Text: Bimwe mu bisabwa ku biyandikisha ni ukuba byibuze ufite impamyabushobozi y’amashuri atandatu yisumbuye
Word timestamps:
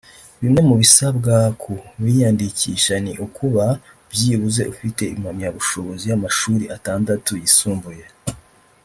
Bimwe 0.41 0.61
mu 0.69 0.75
bisabwa 0.81 1.35
ku 1.61 1.73
biyandikisha 2.03 2.93
ni 3.03 3.13
ukuba 3.25 3.65
byibuze 4.11 4.61
ufite 4.73 5.03
impamyabushobozi 5.15 6.03
y’amashuri 6.07 6.63
atandatu 6.75 7.31
yisumbuye 7.43 8.05